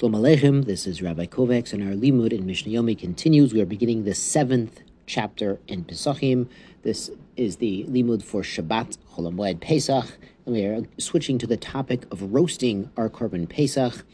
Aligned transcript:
Shalom 0.00 0.14
Aleichem, 0.14 0.64
this 0.64 0.86
is 0.86 1.02
Rabbi 1.02 1.26
Kovacs, 1.26 1.74
and 1.74 1.82
our 1.82 1.94
Limud 1.94 2.32
in 2.32 2.46
Mishnah 2.46 2.72
Yomi 2.72 2.98
continues. 2.98 3.52
We 3.52 3.60
are 3.60 3.66
beginning 3.66 4.04
the 4.04 4.14
seventh 4.14 4.80
chapter 5.04 5.60
in 5.68 5.84
Pesachim. 5.84 6.48
This 6.84 7.10
is 7.36 7.56
the 7.56 7.84
Limud 7.84 8.22
for 8.22 8.40
Shabbat 8.40 8.96
Chol 9.12 9.30
Hamoed 9.30 9.60
Pesach, 9.60 10.06
and 10.46 10.54
we 10.54 10.64
are 10.64 10.84
switching 10.96 11.36
to 11.36 11.46
the 11.46 11.58
topic 11.58 12.06
of 12.10 12.32
roasting 12.32 12.90
our 12.96 13.10
korban 13.10 13.46
Pesach 13.46 14.06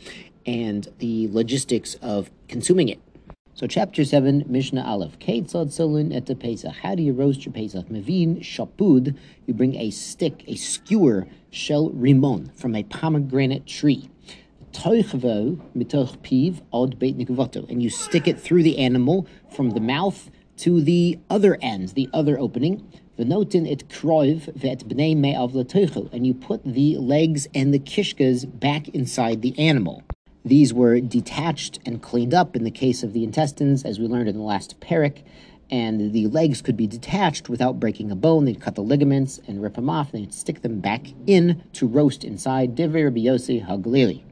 and 0.45 0.89
the 0.99 1.29
logistics 1.29 1.95
of 2.03 2.33
consuming 2.49 2.89
it. 2.89 2.99
So, 3.55 3.69
chapter 3.69 4.05
7, 4.05 4.45
Mishnah 4.49 4.83
Aleph. 4.85 5.21
Keitzad 5.21 5.69
Solun 5.69 6.13
et 6.13 6.37
Pesach. 6.41 6.75
How 6.83 6.97
do 6.97 7.05
you 7.05 7.13
roast 7.13 7.47
your 7.47 7.53
Pesach? 7.53 7.87
Mevin 7.87 8.41
Shapud. 8.41 9.17
You 9.47 9.55
bring 9.55 9.77
a 9.77 9.91
stick, 9.91 10.43
a 10.49 10.57
skewer, 10.57 11.29
shell 11.53 11.91
rimon, 11.91 12.53
from 12.57 12.75
a 12.75 12.83
pomegranate 12.83 13.67
tree 13.67 14.11
mitoch 14.73 16.17
piv 16.23 16.61
od 16.73 16.99
beit 16.99 17.17
and 17.71 17.83
you 17.83 17.91
stick 17.91 18.27
it 18.29 18.41
through 18.41 18.63
the 18.63 18.79
animal 18.79 19.27
from 19.51 19.71
the 19.71 19.81
mouth 19.81 20.31
to 20.59 20.81
the 20.81 21.19
other 21.29 21.59
end, 21.61 21.91
the 21.91 22.09
other 22.13 22.39
opening. 22.39 22.87
V'notin 23.19 23.71
it 23.71 23.89
kroiv 23.89 24.55
vet 24.55 24.81
bnei 24.81 25.17
me'av 25.17 26.13
and 26.13 26.27
you 26.27 26.35
put 26.35 26.63
the 26.65 26.97
legs 26.99 27.49
and 27.55 27.73
the 27.73 27.79
kishkas 27.79 28.45
back 28.61 28.89
inside 28.89 29.43
the 29.43 29.59
animal. 29.59 30.03
These 30.45 30.73
were 30.73 31.01
detached 31.01 31.81
and 31.85 32.01
cleaned 32.01 32.33
up 32.33 32.55
in 32.55 32.63
the 32.63 32.71
case 32.71 33.03
of 33.03 33.13
the 33.13 33.25
intestines, 33.25 33.85
as 33.85 33.99
we 33.99 34.07
learned 34.07 34.29
in 34.29 34.37
the 34.37 34.43
last 34.43 34.79
parak, 34.79 35.23
and 35.71 36.13
the 36.13 36.29
legs 36.29 36.63
could 36.63 36.77
be 36.77 36.87
detached 36.87 37.49
without 37.49 37.81
breaking 37.81 38.13
a 38.13 38.15
bone. 38.15 38.45
They'd 38.45 38.61
cut 38.61 38.77
the 38.77 38.83
ligaments 38.83 39.41
and 39.49 39.61
rip 39.61 39.75
them 39.75 39.91
off, 39.91 40.15
and 40.15 40.23
they'd 40.23 40.33
stick 40.33 40.63
them 40.63 40.79
back 40.79 41.07
in 41.27 41.65
to 41.73 41.89
roast 41.89 42.23
inside. 42.23 42.77
Divrei 42.77 43.05
Rabbi 43.05 43.23
Yossi 43.23 43.67
Haglili. 43.67 44.26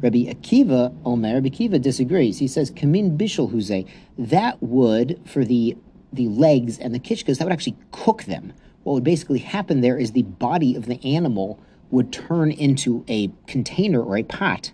Rabbi 0.00 0.24
Akiva, 0.26 0.94
Omer, 1.04 1.34
Rabbi 1.34 1.48
Akiva 1.48 1.80
disagrees. 1.80 2.38
He 2.38 2.48
says, 2.48 2.70
Kamin 2.70 3.16
Bishul 3.16 3.52
Huze, 3.52 3.86
that 4.18 4.62
would, 4.62 5.20
for 5.24 5.44
the 5.44 5.76
the 6.12 6.28
legs 6.28 6.78
and 6.78 6.94
the 6.94 7.00
kishkas, 7.00 7.38
that 7.38 7.44
would 7.44 7.52
actually 7.52 7.76
cook 7.90 8.24
them. 8.24 8.52
What 8.84 8.94
would 8.94 9.04
basically 9.04 9.40
happen 9.40 9.80
there 9.80 9.98
is 9.98 10.12
the 10.12 10.22
body 10.22 10.74
of 10.76 10.86
the 10.86 11.04
animal 11.04 11.60
would 11.90 12.12
turn 12.12 12.50
into 12.50 13.04
a 13.08 13.30
container 13.46 14.02
or 14.02 14.16
a 14.16 14.22
pot 14.22 14.72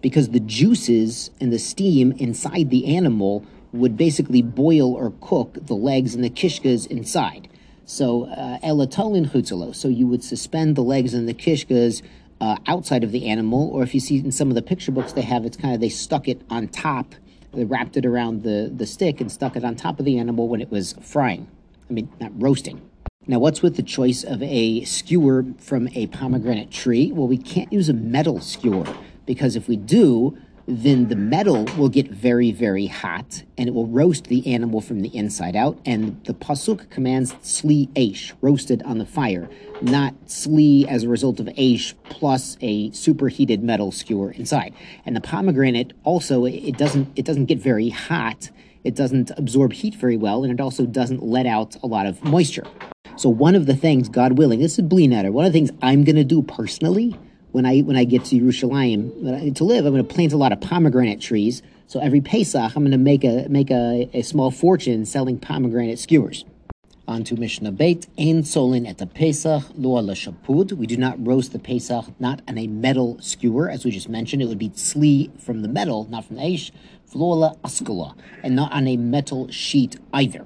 because 0.00 0.30
the 0.30 0.40
juices 0.40 1.30
and 1.40 1.52
the 1.52 1.58
steam 1.58 2.12
inside 2.12 2.70
the 2.70 2.96
animal 2.96 3.44
would 3.72 3.96
basically 3.96 4.42
boil 4.42 4.94
or 4.94 5.12
cook 5.20 5.58
the 5.60 5.74
legs 5.74 6.14
and 6.14 6.24
the 6.24 6.30
kishkas 6.30 6.86
inside. 6.86 7.48
So, 7.84 8.26
elatolin 8.62 9.26
uh, 9.26 9.30
chutzalo. 9.30 9.74
So 9.74 9.88
you 9.88 10.06
would 10.06 10.22
suspend 10.22 10.76
the 10.76 10.82
legs 10.82 11.14
and 11.14 11.28
the 11.28 11.34
kishkas 11.34 12.02
uh, 12.40 12.56
outside 12.66 13.04
of 13.04 13.12
the 13.12 13.28
animal, 13.28 13.68
or 13.70 13.82
if 13.82 13.94
you 13.94 14.00
see 14.00 14.18
in 14.18 14.32
some 14.32 14.48
of 14.48 14.54
the 14.54 14.62
picture 14.62 14.92
books 14.92 15.12
they 15.12 15.22
have, 15.22 15.44
it's 15.44 15.56
kind 15.56 15.74
of 15.74 15.80
they 15.80 15.88
stuck 15.88 16.28
it 16.28 16.42
on 16.50 16.68
top, 16.68 17.14
they 17.52 17.64
wrapped 17.64 17.96
it 17.96 18.06
around 18.06 18.42
the, 18.42 18.70
the 18.74 18.86
stick 18.86 19.20
and 19.20 19.30
stuck 19.30 19.56
it 19.56 19.64
on 19.64 19.74
top 19.74 19.98
of 19.98 20.04
the 20.04 20.18
animal 20.18 20.48
when 20.48 20.60
it 20.60 20.70
was 20.70 20.94
frying. 21.00 21.48
I 21.88 21.92
mean, 21.92 22.10
not 22.20 22.30
roasting. 22.40 22.82
Now, 23.26 23.38
what's 23.38 23.60
with 23.60 23.76
the 23.76 23.82
choice 23.82 24.24
of 24.24 24.42
a 24.42 24.84
skewer 24.84 25.44
from 25.58 25.88
a 25.94 26.06
pomegranate 26.06 26.70
tree? 26.70 27.12
Well, 27.12 27.28
we 27.28 27.36
can't 27.36 27.70
use 27.72 27.88
a 27.88 27.92
metal 27.92 28.40
skewer 28.40 28.86
because 29.26 29.54
if 29.54 29.68
we 29.68 29.76
do, 29.76 30.38
then 30.68 31.08
the 31.08 31.16
metal 31.16 31.64
will 31.78 31.88
get 31.88 32.10
very, 32.10 32.52
very 32.52 32.86
hot 32.86 33.42
and 33.56 33.68
it 33.68 33.74
will 33.74 33.86
roast 33.86 34.24
the 34.24 34.46
animal 34.52 34.82
from 34.82 35.00
the 35.00 35.08
inside 35.16 35.56
out. 35.56 35.78
And 35.86 36.22
the 36.24 36.34
Pasuk 36.34 36.90
commands 36.90 37.32
sli 37.36 37.88
aish, 37.94 38.34
roasted 38.42 38.82
on 38.82 38.98
the 38.98 39.06
fire, 39.06 39.48
not 39.80 40.14
sli 40.26 40.86
as 40.86 41.04
a 41.04 41.08
result 41.08 41.40
of 41.40 41.46
aish 41.46 41.94
plus 42.04 42.58
a 42.60 42.90
superheated 42.90 43.62
metal 43.62 43.90
skewer 43.90 44.30
inside. 44.32 44.74
And 45.06 45.16
the 45.16 45.22
pomegranate 45.22 45.94
also, 46.04 46.44
it 46.44 46.76
doesn't, 46.76 47.08
it 47.16 47.24
doesn't 47.24 47.46
get 47.46 47.58
very 47.58 47.88
hot. 47.88 48.50
It 48.84 48.94
doesn't 48.94 49.30
absorb 49.38 49.72
heat 49.72 49.94
very 49.94 50.16
well, 50.16 50.44
and 50.44 50.52
it 50.52 50.60
also 50.60 50.86
doesn't 50.86 51.22
let 51.22 51.46
out 51.46 51.76
a 51.82 51.86
lot 51.86 52.06
of 52.06 52.22
moisture. 52.22 52.66
So 53.16 53.28
one 53.28 53.54
of 53.54 53.66
the 53.66 53.74
things, 53.74 54.08
God 54.08 54.38
willing, 54.38 54.60
this 54.60 54.78
is 54.78 54.84
Bli 54.84 55.08
Neder, 55.08 55.32
one 55.32 55.46
of 55.46 55.52
the 55.52 55.58
things 55.58 55.72
I'm 55.82 56.04
to 56.04 56.24
do 56.24 56.42
personally 56.42 57.18
when 57.52 57.66
I 57.66 57.80
when 57.80 57.96
I 57.96 58.04
get 58.04 58.24
to 58.26 58.40
Yerushalayim 58.40 59.54
to 59.54 59.64
live, 59.64 59.86
I'm 59.86 59.92
going 59.92 60.06
to 60.06 60.14
plant 60.14 60.32
a 60.32 60.36
lot 60.36 60.52
of 60.52 60.60
pomegranate 60.60 61.20
trees. 61.20 61.62
So 61.86 62.00
every 62.00 62.20
Pesach, 62.20 62.76
I'm 62.76 62.82
going 62.82 62.92
to 62.92 62.98
make 62.98 63.24
a 63.24 63.46
make 63.48 63.70
a, 63.70 64.08
a 64.12 64.22
small 64.22 64.50
fortune 64.50 65.04
selling 65.06 65.38
pomegranate 65.38 65.98
skewers. 65.98 66.44
On 67.06 67.24
to 67.24 67.36
Mishnah 67.36 67.72
Beit, 67.72 68.06
Ein 68.18 68.42
Solin 68.42 68.86
et 68.86 69.14
Pesach, 69.14 69.62
Lo 69.76 70.02
Shapud. 70.14 70.72
We 70.72 70.86
do 70.86 70.98
not 70.98 71.26
roast 71.26 71.52
the 71.52 71.58
Pesach, 71.58 72.04
not 72.20 72.42
on 72.46 72.58
a 72.58 72.66
metal 72.66 73.16
skewer, 73.22 73.70
as 73.70 73.86
we 73.86 73.90
just 73.90 74.10
mentioned. 74.10 74.42
It 74.42 74.44
would 74.44 74.58
be 74.58 74.68
tzli 74.68 75.40
from 75.40 75.62
the 75.62 75.68
metal, 75.68 76.06
not 76.10 76.26
from 76.26 76.36
the 76.36 76.42
Aish, 76.42 76.70
Vlola 77.10 77.58
Askala, 77.60 78.14
and 78.42 78.54
not 78.54 78.70
on 78.72 78.86
a 78.86 78.98
metal 78.98 79.50
sheet 79.50 79.96
either. 80.12 80.44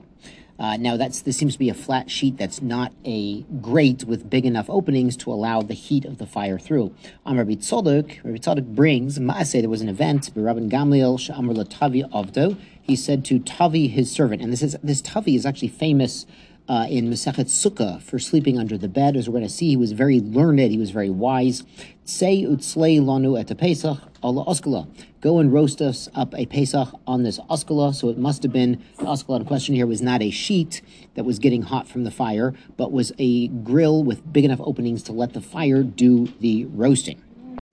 Uh, 0.58 0.76
now 0.76 0.96
that's 0.96 1.22
this 1.22 1.36
seems 1.36 1.54
to 1.54 1.58
be 1.58 1.68
a 1.68 1.74
flat 1.74 2.10
sheet 2.10 2.36
that's 2.36 2.62
not 2.62 2.92
a 3.04 3.42
grate 3.60 4.04
with 4.04 4.28
big 4.30 4.44
enough 4.44 4.68
openings 4.68 5.16
to 5.16 5.32
allow 5.32 5.62
the 5.62 5.74
heat 5.74 6.04
of 6.04 6.18
the 6.18 6.26
fire 6.26 6.58
through. 6.58 6.94
Am 7.26 7.38
Rabbi 7.38 7.54
Tzadok, 7.54 8.22
Rabbi 8.22 8.38
Tzadok 8.38 8.74
brings, 8.74 9.18
Maaseh, 9.18 9.60
there 9.60 9.70
was 9.70 9.80
an 9.80 9.88
event, 9.88 10.32
Rabban 10.34 10.70
Gamliel, 10.70 11.18
Sha'amr 11.18 11.56
Latavi 11.56 12.08
Avdo, 12.12 12.56
he 12.80 12.96
said 12.96 13.24
to 13.26 13.38
Tavi, 13.38 13.88
his 13.88 14.10
servant, 14.10 14.42
and 14.42 14.52
this 14.52 14.62
is 14.62 14.76
this 14.82 15.00
Tavi 15.00 15.36
is 15.36 15.46
actually 15.46 15.68
famous 15.68 16.26
uh, 16.68 16.86
in 16.88 17.10
Masechet 17.10 17.46
Sukkah 17.46 18.00
for 18.00 18.18
sleeping 18.18 18.58
under 18.58 18.78
the 18.78 18.88
bed. 18.88 19.16
As 19.16 19.28
we're 19.28 19.38
going 19.38 19.44
to 19.44 19.48
see, 19.48 19.68
he 19.68 19.76
was 19.76 19.92
very 19.92 20.20
learned, 20.20 20.60
he 20.60 20.78
was 20.78 20.90
very 20.90 21.10
wise. 21.10 21.64
Say 22.04 22.42
utzlei 22.42 23.00
lanu 23.00 23.38
et 23.38 23.56
Pesach 23.56 23.98
oskala. 24.22 24.88
Go 25.20 25.38
and 25.38 25.52
roast 25.52 25.80
us 25.80 26.08
up 26.14 26.34
a 26.36 26.46
Pesach 26.46 26.88
on 27.06 27.22
this 27.22 27.38
oskala. 27.50 27.94
So 27.94 28.08
it 28.08 28.18
must 28.18 28.42
have 28.42 28.52
been 28.52 28.82
the 28.98 29.04
oskala 29.04 29.40
in 29.40 29.44
question 29.44 29.74
here 29.74 29.86
was 29.86 30.02
not 30.02 30.22
a 30.22 30.30
sheet 30.30 30.82
that 31.14 31.24
was 31.24 31.38
getting 31.38 31.62
hot 31.62 31.88
from 31.88 32.04
the 32.04 32.10
fire, 32.10 32.54
but 32.76 32.92
was 32.92 33.12
a 33.18 33.48
grill 33.48 34.04
with 34.04 34.32
big 34.32 34.44
enough 34.44 34.60
openings 34.62 35.02
to 35.04 35.12
let 35.12 35.32
the 35.32 35.40
fire 35.40 35.82
do 35.82 36.28
the 36.40 36.66
roasting. 36.66 37.22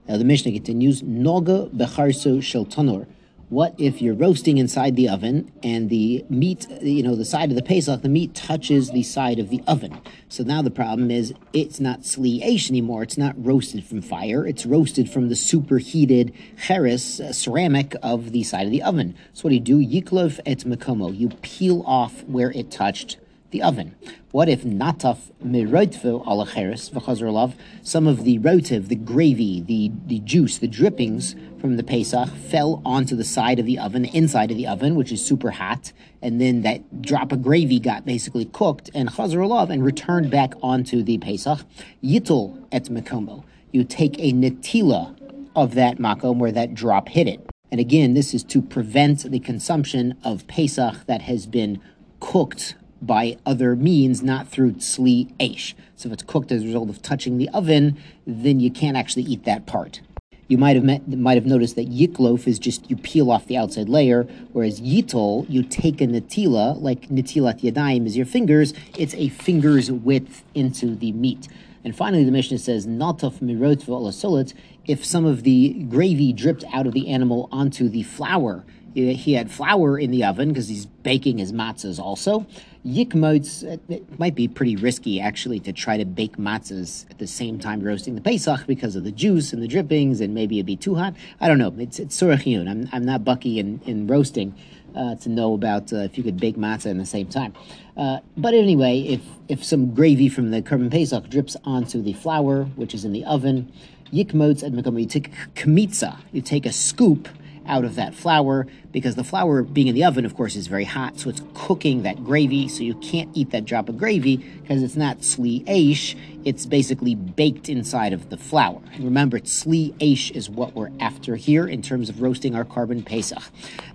Now 0.08 0.18
the 0.18 0.24
Mishnah 0.26 0.52
continues, 0.52 1.04
Noga 1.04 1.70
becharso 1.70 2.42
shel 2.42 2.66
tanur. 2.66 3.06
What 3.50 3.74
if 3.80 4.00
you're 4.00 4.14
roasting 4.14 4.60
inside 4.60 4.96
the 4.96 5.10
oven 5.10 5.52
and 5.64 5.90
the 5.90 6.24
meat, 6.30 6.68
you 6.84 7.02
know, 7.02 7.16
the 7.16 7.26
side 7.26 7.50
of 7.50 7.56
the 7.56 7.64
Pesach, 7.64 8.04
the 8.04 8.08
meat 8.08 8.36
touches 8.36 8.92
the 8.92 9.02
side 9.02 9.40
of 9.40 9.50
the 9.50 9.64
oven? 9.66 10.00
So 10.28 10.44
now 10.44 10.62
the 10.62 10.70
problem 10.70 11.10
is 11.10 11.34
it's 11.52 11.80
not 11.80 12.02
sliash 12.02 12.70
anymore. 12.70 13.02
It's 13.02 13.18
not 13.18 13.34
roasted 13.44 13.84
from 13.84 14.04
fire. 14.04 14.46
It's 14.46 14.68
roasted 14.68 15.10
from 15.10 15.30
the 15.30 15.36
superheated 15.36 16.32
cheres, 16.68 17.20
uh, 17.20 17.34
ceramic 17.34 17.96
of 18.04 18.34
the 18.34 18.44
side 18.44 18.68
of 18.68 18.72
the 18.72 18.84
oven. 18.84 19.16
So 19.34 19.46
what 19.46 19.50
do 19.50 19.56
you 19.56 19.62
do? 19.62 19.80
Yiklov 19.80 20.40
et 20.46 20.60
mekomo. 20.60 21.18
You 21.18 21.30
peel 21.42 21.82
off 21.88 22.24
where 22.26 22.52
it 22.52 22.70
touched 22.70 23.18
the 23.52 23.62
oven. 23.62 23.96
What 24.32 24.48
if 24.48 24.64
nataf 24.64 25.32
miroitvu 25.44 26.26
alacheres 26.26 26.92
v'chazrolav? 26.92 27.54
Some 27.82 28.08
of 28.08 28.24
the 28.24 28.40
rotiv, 28.40 28.88
the 28.88 28.96
gravy, 28.96 29.62
the, 29.62 29.92
the 30.06 30.20
juice, 30.20 30.58
the 30.58 30.68
drippings 30.68 31.36
from 31.60 31.78
the 31.78 31.84
Pesach 31.84 32.30
fell 32.30 32.82
onto 32.86 33.16
the 33.16 33.24
side 33.24 33.60
of 33.60 33.66
the 33.66 33.80
oven, 33.80 34.04
the 34.04 34.16
inside 34.16 34.52
of 34.52 34.58
the 34.58 34.68
oven, 34.68 34.96
which 34.96 35.12
is 35.12 35.26
super 35.26 35.52
hot, 35.52 35.92
and 36.22 36.40
then 36.40 36.62
that 36.62 37.02
drop 37.02 37.32
of 37.32 37.42
gravy 37.42 37.80
got 37.80 38.06
basically 38.06 38.46
cooked 38.46 38.90
and 38.94 39.10
chazrolav 39.10 39.70
and 39.70 39.84
returned 39.84 40.30
back 40.30 40.54
onto 40.62 41.02
the 41.02 41.18
Pesach. 41.18 41.60
Yitol 42.04 42.66
et 42.72 42.86
mekomo. 42.86 43.44
You 43.72 43.84
take 43.84 44.18
a 44.20 44.32
netila 44.32 45.16
of 45.56 45.76
that 45.76 45.98
makom 45.98 46.38
where 46.38 46.52
that 46.52 46.74
drop 46.74 47.10
hit 47.10 47.28
it. 47.28 47.50
And 47.72 47.80
again, 47.80 48.14
this 48.14 48.34
is 48.34 48.44
to 48.46 48.62
prevent 48.62 49.30
the 49.30 49.40
consumption 49.40 50.18
of 50.24 50.48
Pesach 50.48 51.06
that 51.06 51.22
has 51.24 51.46
been 51.46 51.80
cooked 52.20 52.76
by 53.02 53.38
other 53.46 53.76
means, 53.76 54.22
not 54.22 54.48
through 54.48 54.74
tzli 54.74 55.32
esh. 55.40 55.76
So 55.96 56.08
if 56.08 56.14
it's 56.14 56.24
cooked 56.24 56.52
as 56.52 56.64
a 56.64 56.66
result 56.66 56.90
of 56.90 57.02
touching 57.02 57.38
the 57.38 57.50
oven, 57.50 57.98
then 58.26 58.60
you 58.60 58.72
can't 58.72 58.98
actually 58.98 59.24
eat 59.24 59.44
that 59.46 59.66
part. 59.66 60.02
You 60.48 60.58
might 60.58 60.76
have 60.76 60.84
met, 60.84 61.08
might 61.08 61.36
have 61.36 61.46
noticed 61.46 61.76
that 61.76 61.92
yiklof 61.92 62.48
is 62.48 62.58
just 62.58 62.90
you 62.90 62.98
peel 62.98 63.30
off 63.30 63.46
the 63.46 63.56
outside 63.56 63.88
layer, 63.88 64.24
whereas 64.52 64.82
yitol 64.82 65.46
you 65.48 65.62
take 65.62 66.02
a 66.02 66.08
natila, 66.08 66.82
like 66.82 67.08
natilat 67.10 67.62
yadayim 67.62 68.08
is 68.08 68.18
your 68.18 68.26
fingers. 68.26 68.74
It's 68.98 69.14
a 69.14 69.30
finger's 69.30 69.92
width 69.92 70.44
into 70.56 70.96
the 70.96 71.12
meat. 71.12 71.48
And 71.84 71.96
finally, 71.96 72.24
the 72.24 72.32
Mishnah 72.32 72.58
says, 72.58 72.88
"Nataf 72.88 73.42
mirot 73.42 73.86
v'alasolet." 73.86 74.54
If 74.88 75.06
some 75.06 75.24
of 75.24 75.44
the 75.44 75.86
gravy 75.88 76.34
dripped 76.34 76.66
out 76.74 76.88
of 76.88 76.94
the 76.94 77.10
animal 77.10 77.48
onto 77.52 77.88
the 77.88 78.02
flour, 78.02 78.66
he 78.94 79.34
had 79.34 79.52
flour 79.52 79.98
in 79.98 80.12
the 80.12 80.24
oven 80.24 80.50
because 80.50 80.68
he's 80.68 80.86
baking 80.86 81.38
his 81.38 81.52
matzahs 81.52 82.00
also. 82.00 82.46
Yikmots, 82.86 83.64
it 83.90 84.20
might 84.20 84.36
be 84.36 84.48
pretty 84.48 84.76
risky 84.76 85.20
actually 85.20 85.60
to 85.60 85.74
try 85.74 85.98
to 85.98 86.06
bake 86.06 86.38
matzahs 86.38 87.10
at 87.10 87.20
the 87.20 87.28
same 87.28 87.60
time 87.60 87.82
roasting 87.82 88.16
the 88.16 88.22
Pesach 88.22 88.66
because 88.68 88.96
of 88.96 89.04
the 89.04 89.12
juice 89.12 89.52
and 89.52 89.62
the 89.62 89.68
drippings 89.68 90.22
and 90.22 90.34
maybe 90.34 90.58
it'd 90.58 90.66
be 90.66 90.78
too 90.78 90.96
hot. 90.96 91.14
I 91.42 91.48
don't 91.48 91.58
know. 91.58 91.74
It's, 91.78 92.00
it's 92.00 92.20
surachiyun. 92.20 92.70
I'm, 92.70 92.90
I'm 92.92 93.06
not 93.06 93.24
baki 93.24 93.58
in, 93.58 93.82
in 93.86 94.08
roasting 94.08 94.56
uh, 94.96 95.16
to 95.16 95.30
know 95.30 95.54
about 95.54 95.92
uh, 95.92 95.98
if 95.98 96.18
you 96.18 96.24
could 96.24 96.40
bake 96.40 96.56
matzah 96.56 96.88
in 96.88 96.98
the 96.98 97.06
same 97.06 97.28
time. 97.28 97.54
Uh, 97.98 98.20
but 98.38 98.54
anyway, 98.54 99.02
if, 99.02 99.22
if 99.50 99.64
some 99.64 99.94
gravy 99.94 100.30
from 100.30 100.52
the 100.52 100.62
Korban 100.62 100.90
Pesach 100.90 101.30
drips 101.30 101.58
onto 101.66 102.02
the 102.02 102.14
flour, 102.14 102.64
which 102.76 102.94
is 102.94 103.04
in 103.04 103.12
the 103.12 103.26
oven, 103.26 103.72
Yikmodes 104.14 104.64
and 104.64 104.76
Mekom, 104.76 105.00
you 105.00 105.06
take 105.06 105.32
kmitza, 105.56 106.18
you 106.32 106.42
take 106.42 106.66
a 106.66 106.72
scoop 106.72 107.28
out 107.68 107.86
of 107.86 107.96
that 107.96 108.14
flour 108.14 108.68
because 108.92 109.16
the 109.16 109.24
flour 109.24 109.64
being 109.64 109.88
in 109.88 109.96
the 109.96 110.04
oven, 110.04 110.26
of 110.26 110.36
course, 110.36 110.56
is 110.56 110.68
very 110.68 110.86
hot, 110.86 111.20
so 111.20 111.30
it's 111.30 111.42
cooking 111.54 112.04
that 112.04 112.24
gravy. 112.24 112.68
So 112.68 112.84
you 112.84 112.96
can't 112.96 113.30
eat 113.34 113.52
that 113.52 113.66
drop 113.66 113.90
of 113.90 113.98
gravy 113.98 114.38
because 114.38 114.82
it's 114.82 114.96
not 114.96 115.20
sli 115.20 115.64
eish. 115.66 116.16
It's 116.46 116.66
basically 116.66 117.16
baked 117.16 117.70
inside 117.70 118.14
of 118.14 118.30
the 118.30 118.38
flour. 118.38 118.82
And 118.94 119.04
remember, 119.04 119.40
sli 119.40 119.94
eish 119.98 120.32
is 120.32 120.50
what 120.50 120.74
we're 120.76 120.92
after 121.00 121.36
here 121.36 121.68
in 121.68 121.82
terms 121.82 122.10
of 122.10 122.22
roasting 122.22 122.56
our 122.56 122.66
korban 122.66 123.06
pesach. 123.06 123.44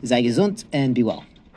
Sei 0.04 0.22
gesund 0.22 0.64
and 0.72 0.94
be 0.94 1.02
well. 1.02 1.24